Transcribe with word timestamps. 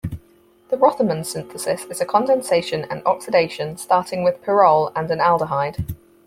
The 0.69 0.77
Rothemund 0.77 1.27
synthesis 1.27 1.85
is 1.91 2.01
a 2.01 2.07
condensation 2.07 2.87
and 2.89 3.03
oxidation 3.05 3.77
starting 3.77 4.23
with 4.23 4.41
pyrrole 4.41 4.91
and 4.95 5.11
an 5.11 5.19
aldehyde. 5.19 5.93